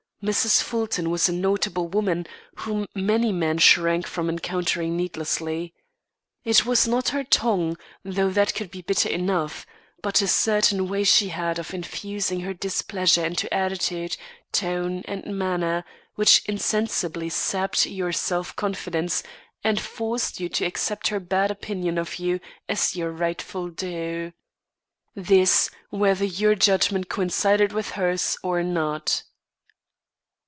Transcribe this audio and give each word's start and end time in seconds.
Mrs. 0.23 0.61
Fulton 0.61 1.09
was 1.09 1.27
a 1.27 1.31
notable 1.33 1.87
woman, 1.87 2.27
whom 2.57 2.85
many 2.93 3.31
men 3.31 3.57
shrank 3.57 4.05
from 4.05 4.29
encountering 4.29 4.95
needlessly. 4.95 5.73
It 6.43 6.63
was 6.63 6.87
not 6.87 7.09
her 7.09 7.23
tongue, 7.23 7.75
though 8.05 8.29
that 8.29 8.53
could 8.53 8.69
be 8.69 8.83
bitter 8.83 9.09
enough, 9.09 9.65
but 10.03 10.21
a 10.21 10.27
certain 10.27 10.87
way 10.87 11.05
she 11.05 11.29
had 11.29 11.57
of 11.57 11.73
infusing 11.73 12.41
her 12.41 12.53
displeasure 12.53 13.25
into 13.25 13.51
attitude, 13.51 14.15
tone, 14.51 15.01
and 15.07 15.25
manner, 15.39 15.83
which 16.13 16.45
insensibly 16.45 17.29
sapped 17.29 17.87
your 17.87 18.11
self 18.11 18.55
confidence 18.55 19.23
and 19.63 19.79
forced 19.79 20.39
you 20.39 20.49
to 20.49 20.65
accept 20.65 21.07
her 21.07 21.19
bad 21.19 21.49
opinion 21.49 21.97
of 21.97 22.17
you 22.19 22.39
as 22.69 22.95
your 22.95 23.09
rightful 23.09 23.69
due. 23.69 24.33
This, 25.15 25.71
whether 25.89 26.25
your 26.25 26.53
judgment 26.53 27.09
coincided 27.09 27.73
with 27.73 27.89
hers 27.93 28.37
or 28.43 28.61
not. 28.61 29.23